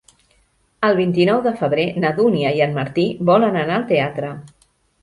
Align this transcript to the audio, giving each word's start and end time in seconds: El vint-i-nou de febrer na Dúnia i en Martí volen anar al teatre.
El 0.87 0.95
vint-i-nou 0.99 1.43
de 1.49 1.53
febrer 1.61 1.85
na 2.05 2.13
Dúnia 2.23 2.55
i 2.61 2.65
en 2.69 2.75
Martí 2.81 3.07
volen 3.33 3.63
anar 3.65 3.79
al 3.79 3.89
teatre. 3.95 4.35